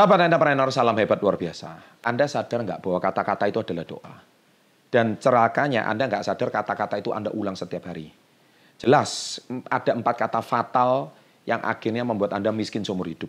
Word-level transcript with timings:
Sahabat 0.00 0.32
entrepreneur, 0.32 0.72
salam 0.72 0.96
hebat 0.96 1.20
luar 1.20 1.36
biasa. 1.36 1.76
Anda 2.00 2.24
sadar 2.24 2.64
nggak 2.64 2.80
bahwa 2.80 3.04
kata-kata 3.04 3.52
itu 3.52 3.60
adalah 3.60 3.84
doa? 3.84 4.16
Dan 4.88 5.20
cerakanya 5.20 5.84
Anda 5.84 6.08
nggak 6.08 6.24
sadar 6.24 6.48
kata-kata 6.48 7.04
itu 7.04 7.12
Anda 7.12 7.28
ulang 7.36 7.52
setiap 7.52 7.84
hari. 7.84 8.08
Jelas, 8.80 9.44
ada 9.68 9.92
empat 9.92 10.16
kata 10.16 10.40
fatal 10.40 11.12
yang 11.44 11.60
akhirnya 11.60 12.00
membuat 12.00 12.32
Anda 12.32 12.48
miskin 12.48 12.80
seumur 12.80 13.12
hidup. 13.12 13.28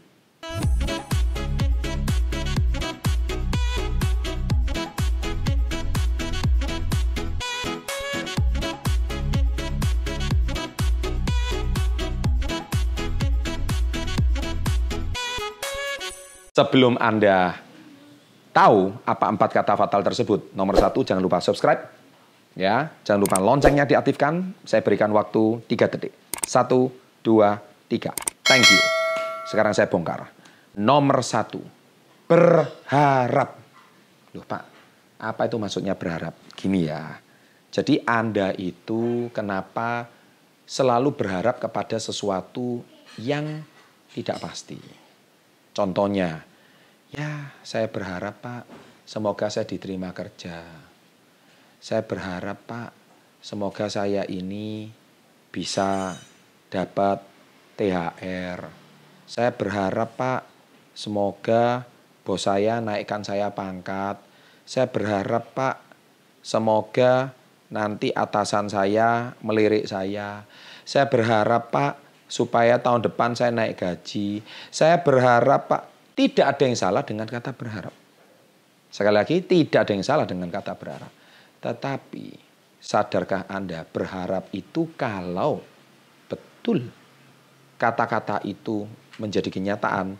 Sebelum 16.61 16.93
Anda 17.01 17.57
tahu 18.53 18.93
apa 19.01 19.33
empat 19.33 19.49
kata 19.49 19.73
fatal 19.73 20.05
tersebut, 20.05 20.53
nomor 20.53 20.77
satu 20.77 21.01
jangan 21.01 21.17
lupa 21.17 21.41
subscribe, 21.41 21.89
ya, 22.53 22.85
jangan 23.01 23.17
lupa 23.17 23.41
loncengnya 23.41 23.89
diaktifkan. 23.89 24.61
Saya 24.61 24.85
berikan 24.85 25.09
waktu 25.09 25.65
tiga 25.65 25.89
detik. 25.89 26.13
Satu, 26.45 26.93
dua, 27.25 27.57
tiga. 27.89 28.13
Thank 28.45 28.69
you. 28.69 28.77
Sekarang 29.49 29.73
saya 29.73 29.89
bongkar. 29.89 30.29
Nomor 30.77 31.25
satu, 31.25 31.65
berharap. 32.29 33.57
Loh 34.37 34.45
Pak, 34.45 34.63
apa 35.17 35.41
itu 35.49 35.57
maksudnya 35.57 35.97
berharap? 35.97 36.37
Gini 36.53 36.85
ya, 36.85 37.17
jadi 37.73 38.05
Anda 38.05 38.53
itu 38.53 39.33
kenapa 39.33 40.05
selalu 40.69 41.17
berharap 41.17 41.57
kepada 41.57 41.97
sesuatu 41.97 42.85
yang 43.17 43.65
tidak 44.13 44.37
pasti. 44.37 44.77
Contohnya, 45.73 46.50
ya 47.11 47.51
saya 47.61 47.91
berharap 47.91 48.39
Pak, 48.39 48.63
semoga 49.03 49.51
saya 49.51 49.67
diterima 49.67 50.15
kerja. 50.15 50.63
Saya 51.83 52.07
berharap 52.07 52.63
Pak, 52.63 52.89
semoga 53.43 53.91
saya 53.91 54.23
ini 54.25 54.87
bisa 55.51 56.15
dapat 56.71 57.19
THR. 57.75 58.59
Saya 59.27 59.51
berharap 59.51 60.15
Pak, 60.15 60.41
semoga 60.95 61.83
bos 62.23 62.47
saya 62.47 62.79
naikkan 62.79 63.27
saya 63.27 63.51
pangkat. 63.51 64.19
Saya 64.63 64.87
berharap 64.87 65.51
Pak, 65.51 65.83
semoga 66.39 67.35
nanti 67.67 68.15
atasan 68.15 68.71
saya 68.71 69.35
melirik 69.43 69.83
saya. 69.83 70.47
Saya 70.87 71.11
berharap 71.11 71.71
Pak, 71.75 71.99
supaya 72.31 72.79
tahun 72.79 73.03
depan 73.03 73.35
saya 73.35 73.51
naik 73.51 73.75
gaji. 73.75 74.39
Saya 74.71 75.03
berharap 75.03 75.67
Pak, 75.67 75.90
tidak 76.17 76.45
ada 76.57 76.63
yang 76.67 76.77
salah 76.77 77.03
dengan 77.05 77.27
kata 77.27 77.51
berharap. 77.55 77.95
Sekali 78.91 79.15
lagi, 79.15 79.39
tidak 79.47 79.87
ada 79.87 79.91
yang 79.95 80.03
salah 80.03 80.27
dengan 80.27 80.51
kata 80.51 80.75
berharap. 80.75 81.11
Tetapi, 81.63 82.25
sadarkah 82.81 83.47
Anda 83.47 83.87
berharap 83.87 84.51
itu 84.51 84.91
kalau 84.99 85.63
betul 86.27 86.91
kata-kata 87.79 88.43
itu 88.43 88.83
menjadi 89.21 89.47
kenyataan, 89.47 90.17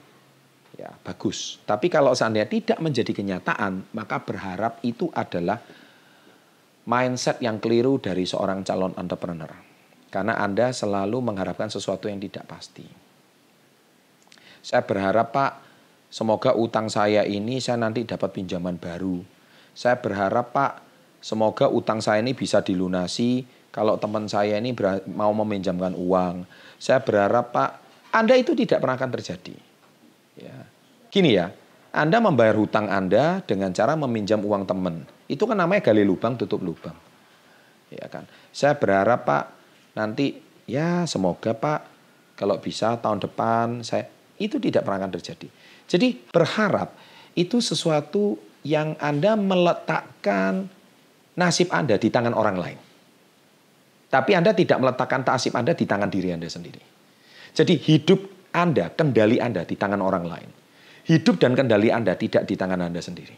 ya 0.80 0.94
bagus. 1.04 1.60
Tapi 1.68 1.92
kalau 1.92 2.16
seandainya 2.16 2.48
tidak 2.48 2.80
menjadi 2.80 3.12
kenyataan, 3.12 3.92
maka 3.92 4.24
berharap 4.24 4.80
itu 4.86 5.12
adalah 5.12 5.60
mindset 6.88 7.38
yang 7.44 7.62
keliru 7.62 8.02
dari 8.02 8.24
seorang 8.26 8.66
calon 8.66 8.96
entrepreneur. 8.98 9.52
Karena 10.12 10.40
Anda 10.40 10.76
selalu 10.76 11.24
mengharapkan 11.24 11.72
sesuatu 11.72 12.12
yang 12.12 12.20
tidak 12.20 12.44
pasti. 12.48 12.84
Saya 14.62 14.86
berharap 14.86 15.34
Pak, 15.34 15.71
semoga 16.12 16.54
utang 16.54 16.92
saya 16.92 17.24
ini 17.24 17.64
saya 17.64 17.80
nanti 17.80 18.04
dapat 18.04 18.36
pinjaman 18.36 18.76
baru. 18.76 19.24
Saya 19.72 19.98
berharap 19.98 20.52
Pak, 20.52 20.74
semoga 21.24 21.72
utang 21.72 22.04
saya 22.04 22.20
ini 22.20 22.36
bisa 22.36 22.60
dilunasi 22.60 23.48
kalau 23.72 23.96
teman 23.96 24.28
saya 24.28 24.60
ini 24.60 24.76
mau 25.16 25.32
meminjamkan 25.32 25.96
uang. 25.96 26.44
Saya 26.76 27.00
berharap 27.00 27.56
Pak, 27.56 27.72
Anda 28.12 28.36
itu 28.36 28.52
tidak 28.52 28.84
pernah 28.84 29.00
akan 29.00 29.12
terjadi. 29.16 29.56
Ya. 30.36 30.68
Gini 31.08 31.32
ya, 31.32 31.56
Anda 31.96 32.20
membayar 32.20 32.60
hutang 32.60 32.92
Anda 32.92 33.40
dengan 33.48 33.72
cara 33.72 33.96
meminjam 33.96 34.44
uang 34.44 34.68
teman. 34.68 35.08
Itu 35.32 35.48
kan 35.48 35.56
namanya 35.56 35.88
gali 35.88 36.04
lubang 36.04 36.36
tutup 36.36 36.60
lubang. 36.60 36.96
Ya 37.88 38.12
kan. 38.12 38.28
Saya 38.52 38.76
berharap 38.76 39.24
Pak, 39.24 39.44
nanti 39.96 40.36
ya 40.68 41.08
semoga 41.08 41.56
Pak 41.56 41.80
kalau 42.36 42.60
bisa 42.60 43.00
tahun 43.00 43.24
depan 43.24 43.84
saya 43.88 44.08
itu 44.42 44.58
tidak 44.58 44.84
pernah 44.84 45.06
akan 45.06 45.14
terjadi. 45.16 45.48
Jadi 45.92 46.32
berharap 46.32 46.96
itu 47.36 47.60
sesuatu 47.60 48.40
yang 48.64 48.96
Anda 48.96 49.36
meletakkan 49.36 50.72
nasib 51.36 51.68
Anda 51.68 52.00
di 52.00 52.08
tangan 52.08 52.32
orang 52.32 52.56
lain. 52.56 52.80
Tapi 54.08 54.32
Anda 54.32 54.56
tidak 54.56 54.80
meletakkan 54.80 55.28
nasib 55.28 55.52
Anda 55.52 55.76
di 55.76 55.84
tangan 55.84 56.08
diri 56.08 56.32
Anda 56.32 56.48
sendiri. 56.48 56.80
Jadi 57.52 57.76
hidup 57.76 58.52
Anda, 58.56 58.88
kendali 58.96 59.44
Anda 59.44 59.68
di 59.68 59.76
tangan 59.76 60.00
orang 60.00 60.24
lain. 60.24 60.50
Hidup 61.12 61.44
dan 61.44 61.60
kendali 61.60 61.92
Anda 61.92 62.16
tidak 62.16 62.48
di 62.48 62.56
tangan 62.56 62.88
Anda 62.88 63.04
sendiri. 63.04 63.36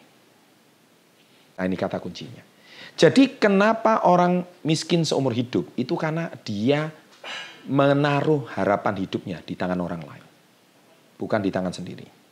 Nah 1.57 1.63
ini 1.65 1.73
kata 1.73 1.97
kuncinya. 1.97 2.45
Jadi 2.93 3.41
kenapa 3.41 4.05
orang 4.05 4.45
miskin 4.61 5.01
seumur 5.01 5.33
hidup? 5.33 5.73
Itu 5.73 5.97
karena 5.97 6.29
dia 6.45 6.93
menaruh 7.65 8.45
harapan 8.53 8.93
hidupnya 9.01 9.41
di 9.41 9.57
tangan 9.57 9.81
orang 9.81 10.05
lain. 10.05 10.25
Bukan 11.17 11.41
di 11.41 11.49
tangan 11.49 11.73
sendiri. 11.73 12.22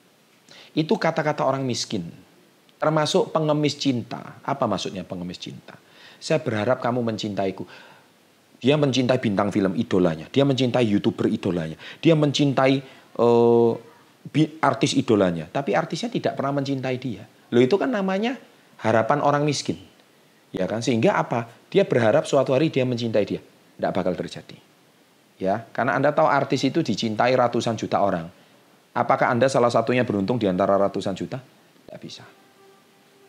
Itu 0.71 0.95
kata-kata 0.95 1.43
orang 1.43 1.67
miskin. 1.67 2.07
Termasuk 2.81 3.29
pengemis 3.29 3.77
cinta. 3.77 4.41
Apa 4.41 4.65
maksudnya 4.65 5.05
pengemis 5.05 5.37
cinta? 5.37 5.77
Saya 6.17 6.41
berharap 6.41 6.81
kamu 6.81 7.01
mencintaiku. 7.01 7.65
Dia 8.61 8.77
mencintai 8.77 9.17
bintang 9.17 9.49
film 9.49 9.73
idolanya. 9.73 10.29
Dia 10.29 10.45
mencintai 10.45 10.85
youtuber 10.85 11.25
idolanya. 11.29 11.77
Dia 11.97 12.13
mencintai 12.13 12.73
uh, 13.17 13.73
artis 14.61 14.93
idolanya. 14.93 15.49
Tapi 15.49 15.73
artisnya 15.73 16.13
tidak 16.13 16.37
pernah 16.37 16.61
mencintai 16.61 16.97
dia. 17.01 17.25
Loh 17.51 17.61
itu 17.61 17.75
kan 17.75 17.89
namanya 17.89 18.37
harapan 18.85 19.19
orang 19.25 19.43
miskin. 19.45 19.81
Ya 20.53 20.69
kan? 20.69 20.85
Sehingga 20.85 21.17
apa? 21.17 21.49
Dia 21.73 21.87
berharap 21.89 22.29
suatu 22.29 22.53
hari 22.53 22.69
dia 22.69 22.85
mencintai 22.85 23.25
dia. 23.25 23.41
Tidak 23.41 23.91
bakal 23.91 24.13
terjadi. 24.13 24.57
Ya, 25.41 25.65
karena 25.73 25.97
Anda 25.97 26.13
tahu 26.13 26.29
artis 26.29 26.61
itu 26.61 26.85
dicintai 26.85 27.33
ratusan 27.33 27.73
juta 27.73 27.97
orang. 27.97 28.29
Apakah 28.91 29.31
Anda 29.31 29.47
salah 29.47 29.71
satunya 29.71 30.03
beruntung 30.03 30.35
di 30.35 30.51
antara 30.51 30.75
ratusan 30.75 31.15
juta? 31.15 31.39
Tidak 31.39 31.99
bisa. 31.99 32.27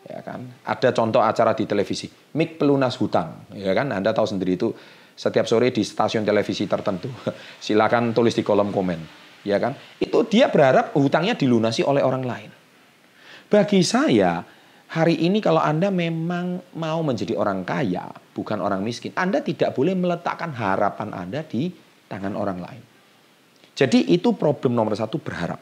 Ya 0.03 0.19
kan? 0.27 0.43
Ada 0.67 0.91
contoh 0.91 1.23
acara 1.23 1.55
di 1.55 1.63
televisi, 1.63 2.11
Mik 2.11 2.59
pelunas 2.59 2.99
hutang, 2.99 3.47
ya 3.55 3.71
kan? 3.71 3.95
Anda 3.95 4.11
tahu 4.11 4.27
sendiri 4.27 4.59
itu 4.59 4.75
setiap 5.15 5.47
sore 5.47 5.71
di 5.71 5.87
stasiun 5.87 6.27
televisi 6.27 6.67
tertentu. 6.67 7.07
Silakan 7.65 8.11
tulis 8.11 8.35
di 8.35 8.43
kolom 8.43 8.75
komen, 8.75 8.99
ya 9.47 9.63
kan? 9.63 9.79
Itu 10.03 10.27
dia 10.27 10.51
berharap 10.51 10.99
hutangnya 10.99 11.39
dilunasi 11.39 11.87
oleh 11.87 12.03
orang 12.03 12.25
lain. 12.27 12.51
Bagi 13.47 13.87
saya, 13.87 14.43
hari 14.91 15.23
ini 15.23 15.39
kalau 15.39 15.63
Anda 15.63 15.95
memang 15.95 16.75
mau 16.75 17.01
menjadi 17.07 17.39
orang 17.39 17.63
kaya, 17.63 18.11
bukan 18.35 18.59
orang 18.59 18.83
miskin, 18.83 19.15
Anda 19.15 19.39
tidak 19.39 19.79
boleh 19.79 19.95
meletakkan 19.95 20.51
harapan 20.51 21.15
Anda 21.15 21.47
di 21.47 21.71
tangan 22.11 22.35
orang 22.35 22.59
lain. 22.59 22.92
Jadi 23.83 24.15
itu 24.15 24.31
problem 24.39 24.79
nomor 24.79 24.95
satu 24.95 25.19
berharap. 25.19 25.59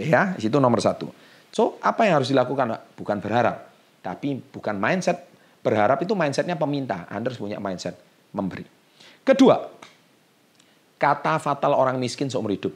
Ya, 0.00 0.32
itu 0.40 0.56
nomor 0.56 0.80
satu. 0.80 1.12
So, 1.52 1.76
apa 1.84 2.08
yang 2.08 2.24
harus 2.24 2.32
dilakukan? 2.32 2.72
Bukan 2.96 3.20
berharap, 3.20 3.68
tapi 4.00 4.40
bukan 4.40 4.80
mindset. 4.80 5.28
Berharap 5.60 6.00
itu 6.00 6.16
mindsetnya 6.16 6.56
peminta. 6.56 7.04
Anda 7.12 7.28
harus 7.28 7.36
punya 7.36 7.60
mindset 7.60 8.00
memberi. 8.32 8.64
Kedua, 9.20 9.60
kata 10.96 11.36
fatal 11.36 11.76
orang 11.76 12.00
miskin 12.00 12.32
seumur 12.32 12.56
hidup. 12.56 12.72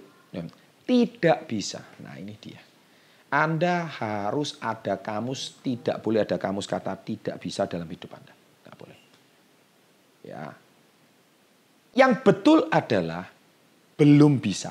Tidak 0.84 1.48
bisa. 1.48 1.80
Nah 2.04 2.16
ini 2.20 2.36
dia. 2.36 2.60
Anda 3.28 3.88
harus 3.88 4.56
ada 4.60 5.00
kamus, 5.00 5.60
tidak 5.64 6.00
boleh 6.00 6.24
ada 6.24 6.36
kamus 6.40 6.64
kata 6.64 6.96
tidak 6.96 7.40
bisa 7.40 7.64
dalam 7.68 7.88
hidup 7.88 8.08
Anda. 8.12 8.32
Tidak 8.36 8.74
boleh. 8.76 8.98
Ya. 10.24 10.48
Yang 11.92 12.12
betul 12.24 12.58
adalah 12.72 13.37
belum 13.98 14.38
bisa. 14.38 14.70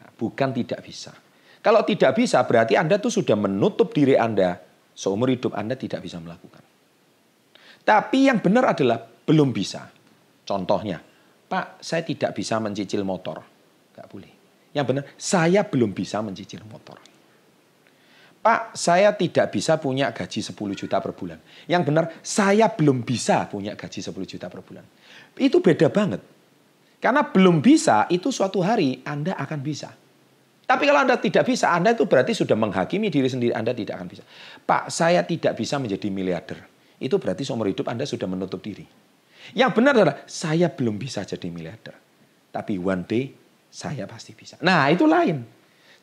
Nah, 0.00 0.10
bukan 0.16 0.48
tidak 0.56 0.80
bisa. 0.80 1.12
Kalau 1.60 1.84
tidak 1.84 2.16
bisa 2.16 2.40
berarti 2.48 2.80
Anda 2.80 2.96
tuh 2.96 3.12
sudah 3.12 3.36
menutup 3.36 3.92
diri 3.92 4.16
Anda. 4.16 4.56
Seumur 4.96 5.28
hidup 5.28 5.52
Anda 5.52 5.76
tidak 5.76 6.00
bisa 6.00 6.16
melakukan. 6.16 6.64
Tapi 7.84 8.32
yang 8.32 8.40
benar 8.40 8.72
adalah 8.72 8.96
belum 9.04 9.52
bisa. 9.52 9.84
Contohnya, 10.44 10.98
Pak, 11.46 11.84
saya 11.84 12.02
tidak 12.02 12.32
bisa 12.32 12.56
mencicil 12.58 13.04
motor. 13.04 13.44
Gak 13.92 14.08
boleh. 14.08 14.32
Yang 14.72 14.86
benar, 14.88 15.04
saya 15.20 15.60
belum 15.68 15.92
bisa 15.92 16.24
mencicil 16.24 16.64
motor. 16.64 16.96
Pak, 18.40 18.72
saya 18.72 19.12
tidak 19.12 19.52
bisa 19.52 19.76
punya 19.76 20.16
gaji 20.16 20.40
10 20.40 20.56
juta 20.72 20.96
per 20.96 21.12
bulan. 21.12 21.36
Yang 21.68 21.82
benar, 21.92 22.04
saya 22.24 22.72
belum 22.72 23.04
bisa 23.04 23.44
punya 23.52 23.76
gaji 23.76 24.00
10 24.00 24.16
juta 24.24 24.48
per 24.48 24.64
bulan. 24.64 24.84
Itu 25.36 25.60
beda 25.60 25.92
banget. 25.92 26.39
Karena 27.00 27.24
belum 27.24 27.64
bisa, 27.64 28.04
itu 28.12 28.28
suatu 28.28 28.60
hari 28.60 29.00
Anda 29.08 29.32
akan 29.40 29.60
bisa. 29.64 29.88
Tapi 30.68 30.84
kalau 30.86 31.02
Anda 31.02 31.16
tidak 31.16 31.48
bisa, 31.48 31.72
Anda 31.72 31.96
itu 31.96 32.04
berarti 32.04 32.36
sudah 32.36 32.54
menghakimi 32.54 33.08
diri 33.08 33.26
sendiri, 33.26 33.56
Anda 33.56 33.72
tidak 33.72 33.98
akan 33.98 34.06
bisa. 34.06 34.22
Pak, 34.62 34.92
saya 34.92 35.24
tidak 35.24 35.56
bisa 35.56 35.80
menjadi 35.80 36.06
miliarder. 36.12 36.60
Itu 37.00 37.16
berarti 37.16 37.42
seumur 37.42 37.72
hidup 37.72 37.88
Anda 37.88 38.04
sudah 38.04 38.28
menutup 38.28 38.60
diri. 38.60 38.84
Yang 39.56 39.70
benar 39.80 39.96
adalah, 39.96 40.16
saya 40.28 40.68
belum 40.68 41.00
bisa 41.00 41.24
jadi 41.24 41.48
miliarder. 41.48 41.96
Tapi 42.52 42.76
one 42.76 43.02
day, 43.08 43.32
saya 43.72 44.04
pasti 44.04 44.36
bisa. 44.36 44.60
Nah, 44.60 44.92
itu 44.92 45.08
lain. 45.08 45.40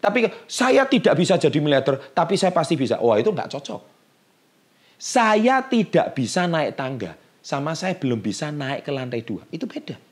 Tapi 0.02 0.26
saya 0.50 0.90
tidak 0.90 1.14
bisa 1.14 1.38
jadi 1.38 1.58
miliarder, 1.62 2.12
tapi 2.14 2.36
saya 2.36 2.50
pasti 2.52 2.74
bisa. 2.74 2.98
Wah, 2.98 3.22
itu 3.22 3.30
nggak 3.30 3.50
cocok. 3.54 3.82
Saya 4.98 5.62
tidak 5.70 6.18
bisa 6.18 6.50
naik 6.50 6.74
tangga, 6.74 7.14
sama 7.46 7.78
saya 7.78 7.94
belum 7.94 8.18
bisa 8.18 8.50
naik 8.50 8.82
ke 8.82 8.92
lantai 8.92 9.22
dua. 9.22 9.46
Itu 9.54 9.70
beda. 9.70 10.07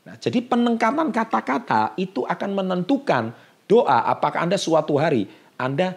Nah, 0.00 0.16
jadi 0.16 0.40
penengkapan 0.40 1.12
kata-kata 1.12 1.94
itu 2.00 2.24
akan 2.24 2.50
menentukan 2.56 3.36
Doa 3.70 4.02
apakah 4.10 4.42
Anda 4.42 4.58
suatu 4.58 4.98
hari 4.98 5.30
Anda 5.54 5.94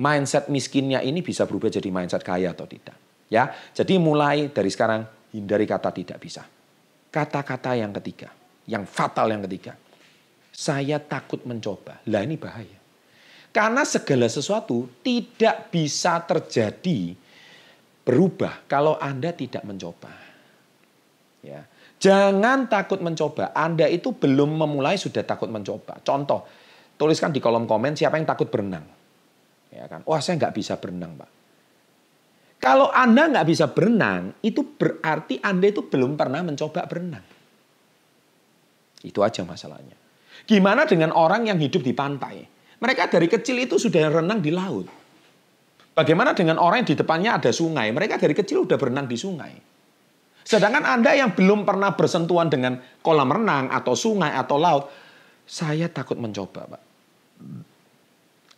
mindset 0.00 0.48
miskinnya 0.48 1.04
ini 1.04 1.20
bisa 1.20 1.44
berubah 1.44 1.68
jadi 1.68 1.92
mindset 1.92 2.24
kaya 2.24 2.56
atau 2.56 2.64
tidak. 2.64 2.96
Ya, 3.28 3.52
jadi 3.76 4.00
mulai 4.00 4.48
dari 4.48 4.72
sekarang 4.72 5.04
hindari 5.36 5.68
kata 5.68 5.92
tidak 5.92 6.16
bisa. 6.16 6.48
Kata-kata 7.12 7.76
yang 7.76 7.92
ketiga, 8.00 8.32
yang 8.64 8.88
fatal 8.88 9.28
yang 9.28 9.44
ketiga. 9.44 9.76
Saya 10.56 10.96
takut 10.96 11.44
mencoba. 11.44 12.00
Lah 12.08 12.24
ini 12.24 12.40
bahaya. 12.40 12.80
Karena 13.52 13.84
segala 13.84 14.24
sesuatu 14.32 14.88
tidak 15.04 15.68
bisa 15.68 16.16
terjadi 16.24 17.12
berubah 18.08 18.64
kalau 18.64 18.96
Anda 18.96 19.36
tidak 19.36 19.68
mencoba. 19.68 20.12
Ya. 21.44 21.68
Jangan 21.96 22.68
takut 22.68 23.00
mencoba. 23.00 23.56
Anda 23.56 23.88
itu 23.88 24.12
belum 24.12 24.60
memulai 24.60 25.00
sudah 25.00 25.24
takut 25.24 25.48
mencoba. 25.48 25.96
Contoh, 26.04 26.44
Tuliskan 26.96 27.28
di 27.28 27.44
kolom 27.44 27.68
komen 27.68 27.92
siapa 27.92 28.16
yang 28.16 28.24
takut 28.24 28.48
berenang. 28.48 28.84
Ya 29.68 29.84
kan? 29.84 30.00
Wah 30.08 30.20
saya 30.24 30.40
nggak 30.40 30.56
bisa 30.56 30.80
berenang 30.80 31.12
Pak. 31.20 31.30
Kalau 32.56 32.88
Anda 32.88 33.28
nggak 33.28 33.46
bisa 33.46 33.68
berenang, 33.68 34.40
itu 34.40 34.64
berarti 34.64 35.36
Anda 35.44 35.68
itu 35.68 35.84
belum 35.84 36.16
pernah 36.16 36.40
mencoba 36.40 36.88
berenang. 36.88 37.20
Itu 39.04 39.20
aja 39.20 39.44
masalahnya. 39.44 39.92
Gimana 40.48 40.88
dengan 40.88 41.12
orang 41.12 41.52
yang 41.52 41.60
hidup 41.60 41.84
di 41.84 41.92
pantai? 41.92 42.48
Mereka 42.80 43.12
dari 43.12 43.28
kecil 43.28 43.60
itu 43.60 43.76
sudah 43.76 44.08
renang 44.08 44.40
di 44.40 44.48
laut. 44.48 44.88
Bagaimana 45.92 46.32
dengan 46.32 46.56
orang 46.56 46.84
yang 46.84 46.88
di 46.92 46.96
depannya 46.96 47.30
ada 47.36 47.52
sungai? 47.52 47.92
Mereka 47.92 48.16
dari 48.16 48.32
kecil 48.32 48.64
sudah 48.64 48.80
berenang 48.80 49.04
di 49.04 49.16
sungai. 49.20 49.52
Sedangkan 50.46 50.86
Anda 50.86 51.10
yang 51.18 51.34
belum 51.34 51.66
pernah 51.66 51.98
bersentuhan 51.98 52.46
dengan 52.46 52.78
kolam 53.02 53.26
renang 53.26 53.66
atau 53.66 53.98
sungai 53.98 54.30
atau 54.30 54.54
laut, 54.62 54.86
saya 55.42 55.90
takut 55.90 56.14
mencoba, 56.22 56.70
Pak. 56.70 56.82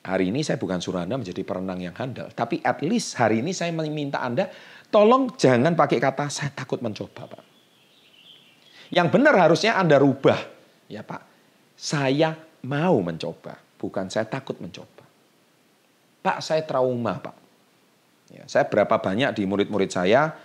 Hari 0.05 0.29
ini 0.29 0.45
saya 0.45 0.61
bukan 0.61 0.85
suruh 0.85 1.01
Anda 1.01 1.17
menjadi 1.17 1.41
perenang 1.49 1.81
yang 1.81 1.97
handal. 1.97 2.29
Tapi 2.33 2.61
at 2.61 2.85
least 2.85 3.17
hari 3.17 3.41
ini 3.41 3.57
saya 3.57 3.73
meminta 3.73 4.21
Anda, 4.21 4.53
tolong 4.93 5.33
jangan 5.41 5.73
pakai 5.73 5.97
kata 5.97 6.29
saya 6.29 6.53
takut 6.53 6.85
mencoba 6.85 7.25
Pak. 7.25 7.45
Yang 8.93 9.09
benar 9.09 9.35
harusnya 9.37 9.81
Anda 9.81 9.97
rubah. 9.97 10.41
Ya 10.93 11.01
Pak, 11.05 11.25
saya 11.77 12.37
mau 12.65 13.01
mencoba, 13.01 13.57
bukan 13.81 14.09
saya 14.09 14.29
takut 14.29 14.57
mencoba. 14.61 15.05
Pak, 16.25 16.45
saya 16.45 16.65
trauma 16.65 17.17
Pak. 17.21 17.37
Ya, 18.29 18.45
saya 18.45 18.69
berapa 18.69 18.97
banyak 18.97 19.33
di 19.37 19.49
murid-murid 19.49 19.89
saya, 19.89 20.37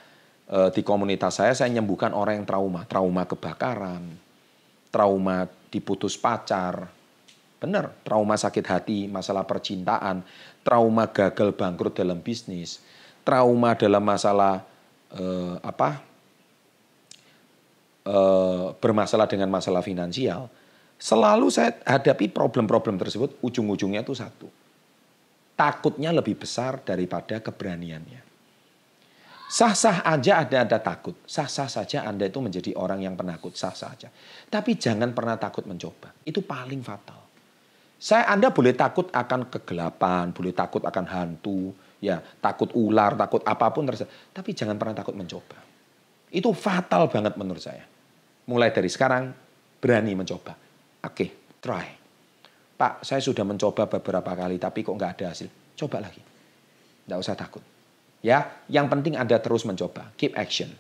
di 0.44 0.82
komunitas 0.86 1.40
saya, 1.40 1.56
saya 1.56 1.72
menyembuhkan 1.72 2.12
orang 2.14 2.44
yang 2.44 2.48
trauma. 2.48 2.86
Trauma 2.86 3.24
kebakaran, 3.26 4.04
trauma 4.92 5.50
diputus 5.72 6.20
pacar, 6.20 6.92
Benar, 7.64 7.96
trauma 8.04 8.36
sakit 8.36 8.66
hati, 8.68 9.00
masalah 9.08 9.48
percintaan, 9.48 10.20
trauma 10.68 11.08
gagal 11.08 11.56
bangkrut 11.56 11.96
dalam 11.96 12.20
bisnis, 12.20 12.84
trauma 13.24 13.72
dalam 13.72 14.04
masalah 14.04 14.68
eh, 15.16 15.56
apa? 15.64 16.04
Eh, 18.04 18.66
bermasalah 18.84 19.32
dengan 19.32 19.48
masalah 19.48 19.80
finansial. 19.80 20.52
Selalu 21.00 21.48
saya 21.56 21.80
hadapi 21.88 22.36
problem-problem 22.36 23.00
tersebut 23.00 23.40
ujung-ujungnya 23.40 24.04
itu 24.04 24.12
satu. 24.12 24.52
Takutnya 25.56 26.12
lebih 26.12 26.36
besar 26.36 26.84
daripada 26.84 27.40
keberaniannya. 27.40 28.23
Sah-sah 29.54 30.02
aja 30.02 30.42
ada 30.42 30.66
ada 30.66 30.78
takut. 30.82 31.14
Sah-sah 31.30 31.70
saja 31.70 32.02
Anda 32.10 32.26
itu 32.26 32.42
menjadi 32.42 32.74
orang 32.74 33.06
yang 33.06 33.14
penakut. 33.14 33.54
Sah-sah 33.54 33.94
aja. 33.94 34.10
Tapi 34.50 34.82
jangan 34.82 35.14
pernah 35.14 35.38
takut 35.38 35.70
mencoba. 35.70 36.10
Itu 36.26 36.42
paling 36.42 36.82
fatal. 36.82 37.22
Saya 38.02 38.34
Anda 38.34 38.50
boleh 38.50 38.74
takut 38.74 39.14
akan 39.14 39.54
kegelapan, 39.54 40.34
boleh 40.34 40.58
takut 40.58 40.82
akan 40.82 41.06
hantu, 41.06 41.70
ya, 42.02 42.18
takut 42.42 42.74
ular, 42.74 43.14
takut 43.14 43.46
apa 43.46 43.70
pun 43.70 43.86
terserah. 43.86 44.10
Tapi 44.34 44.58
jangan 44.58 44.74
pernah 44.82 44.98
takut 44.98 45.14
mencoba. 45.14 45.62
Itu 46.34 46.50
fatal 46.58 47.14
banget 47.14 47.38
menurut 47.38 47.62
saya. 47.62 47.86
Mulai 48.50 48.74
dari 48.74 48.90
sekarang 48.90 49.30
berani 49.78 50.18
mencoba. 50.18 50.58
Oke, 51.06 51.54
try. 51.62 51.88
Pak, 52.74 53.06
saya 53.06 53.22
sudah 53.22 53.46
mencoba 53.46 53.86
beberapa 53.86 54.34
kali 54.34 54.58
tapi 54.58 54.82
kok 54.82 54.98
nggak 54.98 55.14
ada 55.22 55.26
hasil. 55.30 55.78
Coba 55.78 56.02
lagi. 56.02 56.20
Nggak 57.06 57.22
usah 57.22 57.38
takut. 57.38 57.73
Ya, 58.24 58.64
yang 58.72 58.88
penting 58.88 59.20
Anda 59.20 59.44
terus 59.44 59.68
mencoba. 59.68 60.16
Keep 60.16 60.40
action. 60.40 60.72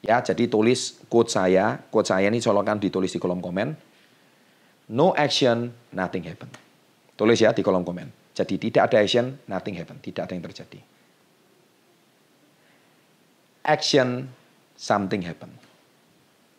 Ya, 0.00 0.24
jadi 0.24 0.48
tulis 0.48 0.96
quote 1.12 1.28
saya, 1.28 1.76
quote 1.92 2.08
saya 2.08 2.24
ini 2.32 2.40
colongkan 2.40 2.80
ditulis 2.80 3.12
di 3.12 3.20
kolom 3.20 3.44
komen 3.44 3.76
No 4.90 5.14
action, 5.14 5.70
nothing 5.94 6.26
happen. 6.26 6.50
Tulis 7.14 7.38
ya 7.38 7.54
di 7.54 7.62
kolom 7.62 7.86
komen. 7.86 8.10
Jadi 8.34 8.58
tidak 8.58 8.90
ada 8.90 8.96
action, 8.98 9.38
nothing 9.46 9.78
happen. 9.78 10.02
Tidak 10.02 10.26
ada 10.26 10.34
yang 10.34 10.42
terjadi. 10.42 10.80
Action, 13.62 14.26
something 14.74 15.22
happen. 15.22 15.52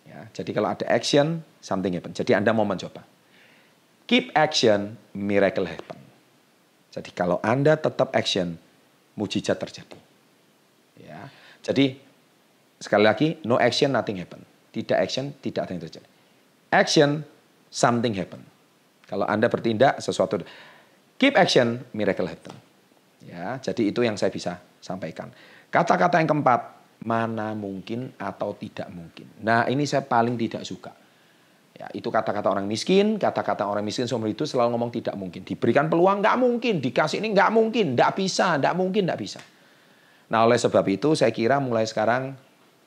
Ya, 0.07 0.31
jadi 0.31 0.51
kalau 0.56 0.71
ada 0.71 0.88
action, 0.88 1.44
something 1.59 1.91
happen. 1.91 2.15
Jadi 2.15 2.31
Anda 2.31 2.56
mau 2.56 2.63
mencoba. 2.63 3.03
Keep 4.07 4.31
action, 4.31 4.95
miracle 5.12 5.67
happen. 5.67 6.00
Jadi 6.95 7.12
kalau 7.12 7.44
Anda 7.44 7.75
tetap 7.75 8.15
action, 8.15 8.56
mujizat 9.19 9.59
terjadi. 9.59 10.10
Ya. 11.01 11.27
Jadi 11.62 11.98
sekali 12.81 13.03
lagi, 13.06 13.27
no 13.45 13.57
action, 13.57 13.94
nothing 13.94 14.21
happen. 14.21 14.42
Tidak 14.71 14.98
action, 14.98 15.36
tidak 15.44 15.68
ada 15.68 15.71
yang 15.75 15.81
terjadi. 15.83 16.09
Action, 16.71 17.09
something 17.68 18.15
happen. 18.15 18.42
Kalau 19.06 19.27
Anda 19.27 19.51
bertindak 19.51 20.00
sesuatu 20.00 20.39
keep 21.19 21.36
action, 21.36 21.83
miracle 21.92 22.25
happen. 22.25 22.56
Ya, 23.21 23.62
jadi 23.62 23.93
itu 23.93 24.01
yang 24.01 24.17
saya 24.17 24.34
bisa 24.34 24.58
sampaikan. 24.81 25.29
Kata-kata 25.70 26.17
yang 26.17 26.31
keempat, 26.31 26.81
mana 27.05 27.53
mungkin 27.53 28.13
atau 28.17 28.58
tidak 28.58 28.89
mungkin. 28.89 29.29
Nah, 29.46 29.70
ini 29.70 29.86
saya 29.86 30.01
paling 30.01 30.39
tidak 30.39 30.65
suka. 30.65 30.96
Ya, 31.77 31.89
itu 31.98 32.13
kata-kata 32.13 32.50
orang 32.50 32.70
miskin, 32.70 33.17
kata-kata 33.17 33.65
orang 33.65 33.81
miskin 33.81 34.05
seumur 34.05 34.29
itu 34.29 34.46
selalu 34.46 34.77
ngomong 34.77 34.91
tidak 34.93 35.15
mungkin. 35.17 35.41
Diberikan 35.41 35.89
peluang 35.89 36.22
nggak 36.22 36.38
mungkin, 36.38 36.77
dikasih 36.77 37.22
ini 37.22 37.34
nggak 37.34 37.50
mungkin, 37.50 37.98
nggak 37.98 38.12
bisa, 38.17 38.58
nggak 38.62 38.75
mungkin, 38.77 39.01
nggak 39.10 39.22
bisa. 39.22 39.41
Nah, 40.31 40.47
oleh 40.47 40.55
sebab 40.55 40.88
itu 40.88 41.11
saya 41.11 41.35
kira 41.35 41.59
mulai 41.59 41.83
sekarang 41.83 42.31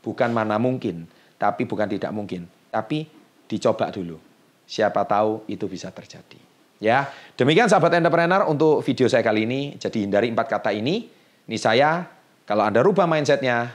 bukan 0.00 0.32
mana 0.32 0.56
mungkin, 0.56 1.04
tapi 1.36 1.68
bukan 1.68 1.84
tidak 1.92 2.08
mungkin, 2.16 2.48
tapi 2.72 3.04
dicoba 3.44 3.92
dulu. 3.92 4.16
Siapa 4.64 5.04
tahu 5.04 5.44
itu 5.44 5.68
bisa 5.68 5.92
terjadi. 5.92 6.40
Ya, 6.80 7.12
demikian 7.36 7.68
sahabat 7.68 8.00
entrepreneur 8.00 8.48
untuk 8.48 8.80
video 8.80 9.06
saya 9.12 9.20
kali 9.20 9.44
ini. 9.44 9.76
Jadi 9.76 10.08
hindari 10.08 10.32
empat 10.32 10.48
kata 10.48 10.72
ini. 10.72 11.04
Ini 11.44 11.58
saya, 11.60 12.08
kalau 12.48 12.64
Anda 12.64 12.80
rubah 12.80 13.04
mindsetnya, 13.04 13.72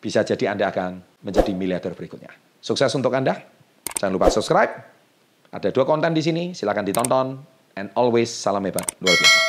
bisa 0.00 0.20
jadi 0.20 0.52
Anda 0.52 0.68
akan 0.68 1.00
menjadi 1.24 1.56
miliarder 1.56 1.96
berikutnya. 1.96 2.32
Sukses 2.60 2.92
untuk 2.92 3.16
Anda. 3.16 3.40
Jangan 3.96 4.12
lupa 4.12 4.28
subscribe. 4.28 4.72
Ada 5.52 5.72
dua 5.72 5.84
konten 5.88 6.12
di 6.12 6.20
sini, 6.20 6.52
silakan 6.52 6.84
ditonton. 6.84 7.26
And 7.72 7.88
always 7.96 8.28
salam 8.28 8.68
hebat, 8.68 8.84
luar 9.00 9.16
biasa. 9.16 9.41